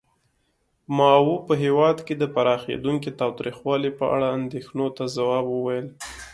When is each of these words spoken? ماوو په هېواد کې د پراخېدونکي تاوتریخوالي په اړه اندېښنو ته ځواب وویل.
ماوو 0.97 1.35
په 1.47 1.53
هېواد 1.63 1.97
کې 2.07 2.13
د 2.17 2.23
پراخېدونکي 2.35 3.09
تاوتریخوالي 3.19 3.91
په 3.99 4.05
اړه 4.15 4.27
اندېښنو 4.39 4.87
ته 4.97 5.03
ځواب 5.15 5.45
وویل. 5.49 5.87